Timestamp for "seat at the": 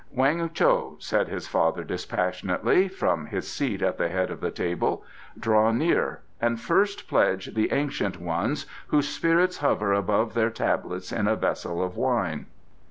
3.47-4.07